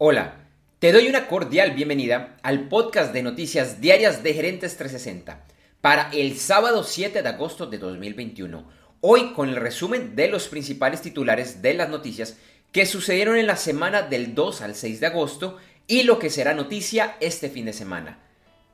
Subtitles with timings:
[0.00, 0.46] Hola,
[0.78, 5.44] te doy una cordial bienvenida al podcast de noticias diarias de Gerentes 360
[5.80, 8.64] para el sábado 7 de agosto de 2021.
[9.00, 12.36] Hoy con el resumen de los principales titulares de las noticias
[12.70, 15.56] que sucedieron en la semana del 2 al 6 de agosto
[15.88, 18.20] y lo que será noticia este fin de semana.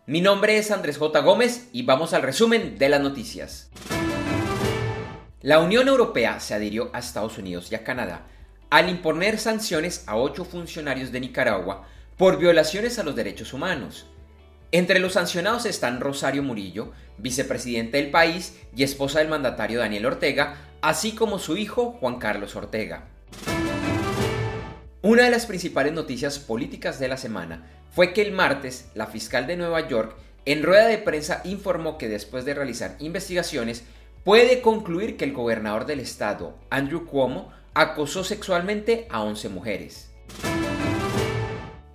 [0.05, 1.21] Mi nombre es Andrés J.
[1.21, 3.71] Gómez y vamos al resumen de las noticias.
[5.41, 8.27] La Unión Europea se adhirió a Estados Unidos y a Canadá
[8.71, 11.87] al imponer sanciones a ocho funcionarios de Nicaragua
[12.17, 14.07] por violaciones a los derechos humanos.
[14.73, 20.57] Entre los sancionados están Rosario Murillo, vicepresidente del país y esposa del mandatario Daniel Ortega,
[20.83, 23.05] así como su hijo Juan Carlos Ortega.
[25.03, 29.47] Una de las principales noticias políticas de la semana fue que el martes la fiscal
[29.47, 33.85] de Nueva York en rueda de prensa informó que después de realizar investigaciones
[34.25, 40.11] puede concluir que el gobernador del estado, Andrew Cuomo, acosó sexualmente a 11 mujeres.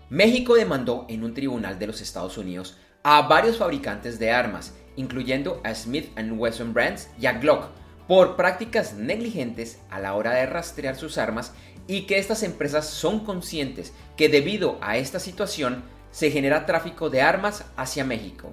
[0.10, 5.62] México demandó en un tribunal de los Estados Unidos a varios fabricantes de armas, incluyendo
[5.63, 7.70] a Smith Wesson Brands y a Glock,
[8.08, 11.54] por prácticas negligentes a la hora de rastrear sus armas
[11.88, 17.21] y que estas empresas son conscientes que debido a esta situación se genera tráfico de
[17.21, 18.52] armas hacia México.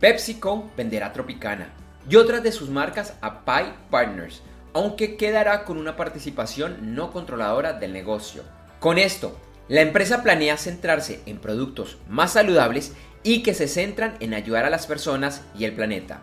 [0.00, 1.68] PepsiCo venderá Tropicana
[2.08, 4.42] y otras de sus marcas a Pi Partners,
[4.74, 8.42] aunque quedará con una participación no controladora del negocio.
[8.80, 14.34] Con esto, la empresa planea centrarse en productos más saludables y que se centran en
[14.34, 16.20] ayudar a las personas y el planeta.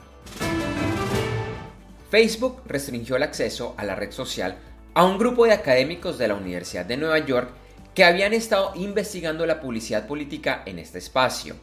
[2.12, 4.58] Facebook restringió el acceso a la red social
[4.94, 7.50] a un grupo de académicos de la Universidad de Nueva York
[7.96, 11.56] que habían estado investigando la publicidad política en este espacio.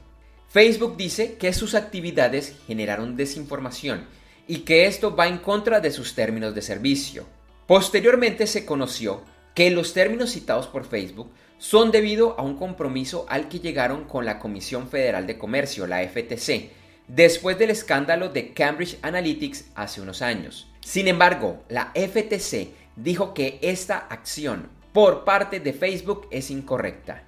[0.48, 4.06] Facebook dice que sus actividades generaron desinformación
[4.48, 7.26] y que esto va en contra de sus términos de servicio.
[7.66, 9.22] Posteriormente se conoció
[9.54, 14.24] que los términos citados por Facebook son debido a un compromiso al que llegaron con
[14.24, 16.70] la Comisión Federal de Comercio, la FTC,
[17.08, 20.68] después del escándalo de Cambridge Analytics hace unos años.
[20.80, 27.24] Sin embargo, la FTC dijo que esta acción por parte de Facebook es incorrecta.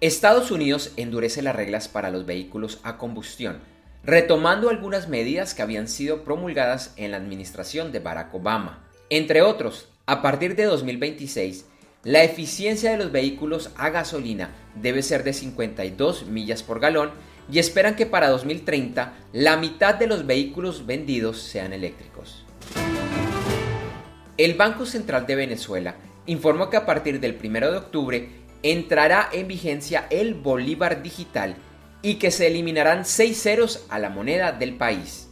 [0.00, 3.60] Estados Unidos endurece las reglas para los vehículos a combustión
[4.06, 8.88] retomando algunas medidas que habían sido promulgadas en la administración de Barack Obama.
[9.10, 11.66] Entre otros, a partir de 2026,
[12.04, 17.10] la eficiencia de los vehículos a gasolina debe ser de 52 millas por galón
[17.50, 22.44] y esperan que para 2030 la mitad de los vehículos vendidos sean eléctricos.
[24.36, 25.96] El Banco Central de Venezuela
[26.26, 28.28] informó que a partir del 1 de octubre
[28.62, 31.56] entrará en vigencia el Bolívar Digital
[32.06, 35.26] y que se eliminarán seis ceros a la moneda del país.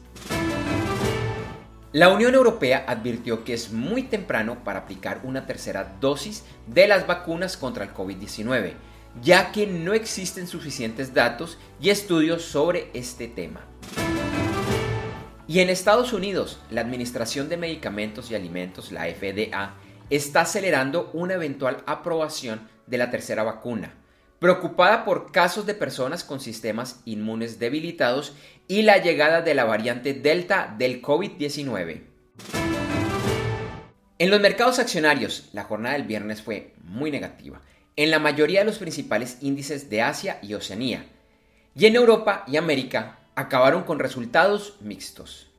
[1.92, 7.06] La Unión Europea advirtió que es muy temprano para aplicar una tercera dosis de las
[7.06, 8.72] vacunas contra el COVID-19,
[9.22, 13.60] ya que no existen suficientes datos y estudios sobre este tema.
[15.46, 19.76] Y en Estados Unidos, la Administración de Medicamentos y Alimentos, la FDA,
[20.10, 23.94] está acelerando una eventual aprobación de la tercera vacuna
[24.44, 28.34] preocupada por casos de personas con sistemas inmunes debilitados
[28.68, 32.02] y la llegada de la variante Delta del COVID-19.
[34.18, 37.62] En los mercados accionarios, la jornada del viernes fue muy negativa
[37.96, 41.06] en la mayoría de los principales índices de Asia y Oceanía,
[41.74, 45.50] y en Europa y América acabaron con resultados mixtos.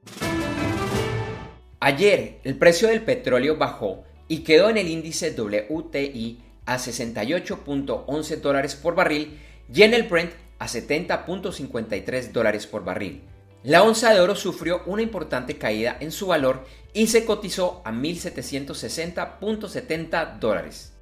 [1.79, 8.75] Ayer el precio del petróleo bajó y quedó en el índice WTI a 68.11 dólares
[8.75, 9.39] por barril
[9.73, 13.21] y en el Brent a 70.53 dólares por barril.
[13.63, 17.91] La onza de oro sufrió una importante caída en su valor y se cotizó a
[17.91, 20.93] 1.760.70 dólares.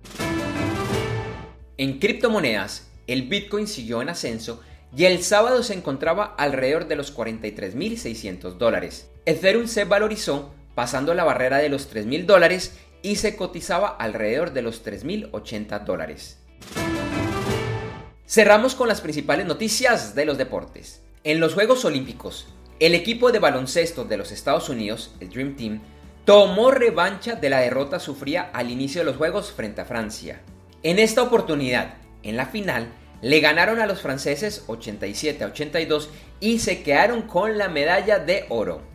[1.78, 4.62] En criptomonedas, el Bitcoin siguió en ascenso
[4.96, 9.10] y el sábado se encontraba alrededor de los 43.600 dólares.
[9.26, 14.64] Ethereum se valorizó pasando la barrera de los 3.000 dólares y se cotizaba alrededor de
[14.64, 16.40] los 3.080 dólares.
[18.26, 21.04] Cerramos con las principales noticias de los deportes.
[21.24, 22.48] En los Juegos Olímpicos,
[22.80, 25.82] el equipo de baloncesto de los Estados Unidos, el Dream Team,
[26.26, 30.42] tomó revancha de la derrota sufrida al inicio de los Juegos frente a Francia.
[30.82, 32.88] En esta oportunidad, en la final,
[33.22, 38.46] le ganaron a los franceses 87 a 82 y se quedaron con la medalla de
[38.50, 38.93] oro.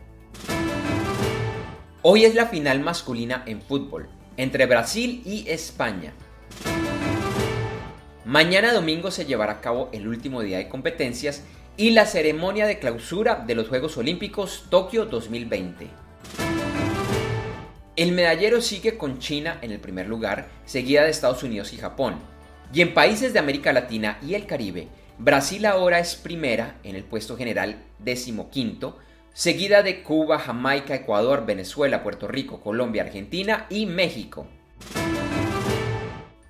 [2.01, 4.07] Hoy es la final masculina en fútbol
[4.37, 6.13] entre Brasil y España.
[8.23, 11.43] Mañana domingo se llevará a cabo el último día de competencias
[11.75, 15.89] y la ceremonia de clausura de los Juegos Olímpicos Tokio 2020.
[17.97, 22.15] El medallero sigue con China en el primer lugar, seguida de Estados Unidos y Japón.
[22.73, 24.87] Y en países de América Latina y el Caribe,
[25.17, 28.99] Brasil ahora es primera en el puesto general decimoquinto,
[29.33, 34.47] seguida de Cuba, Jamaica, Ecuador, Venezuela, Puerto Rico, Colombia, Argentina y México.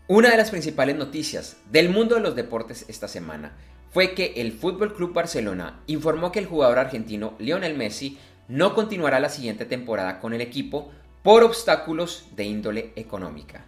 [0.08, 3.56] Una de las principales noticias del mundo de los deportes esta semana
[3.92, 8.18] fue que el Fútbol Club Barcelona informó que el jugador argentino Lionel Messi
[8.48, 10.92] no continuará la siguiente temporada con el equipo
[11.22, 13.66] por obstáculos de índole económica.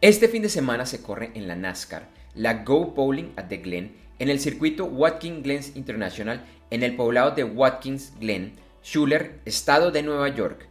[0.00, 3.96] Este fin de semana se corre en la NASCAR, la Go Bowling at the Glen,
[4.18, 10.02] en el circuito Watkins Glen International en el poblado de Watkins Glen, Schuller, estado de
[10.02, 10.68] Nueva York.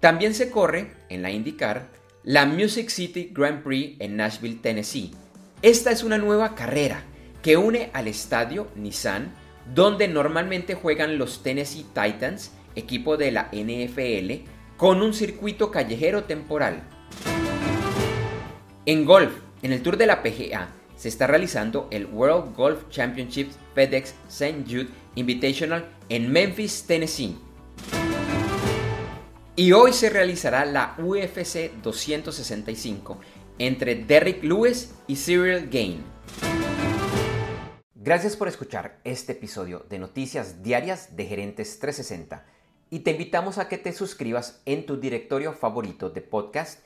[0.00, 1.88] También se corre en la IndyCar
[2.22, 5.12] la Music City Grand Prix en Nashville, Tennessee.
[5.62, 7.02] Esta es una nueva carrera
[7.42, 9.32] que une al estadio Nissan,
[9.74, 16.82] donde normalmente juegan los Tennessee Titans, equipo de la NFL, con un circuito callejero temporal.
[18.84, 19.32] En golf,
[19.62, 24.64] en el Tour de la PGA, se está realizando el World Golf Championship FedEx St.
[24.66, 27.36] Jude Invitational en Memphis, Tennessee.
[29.54, 33.18] Y hoy se realizará la UFC 265
[33.58, 36.04] entre Derrick Lewis y Cyril Gain.
[37.94, 42.46] Gracias por escuchar este episodio de Noticias Diarias de Gerentes 360
[42.88, 46.85] y te invitamos a que te suscribas en tu directorio favorito de podcast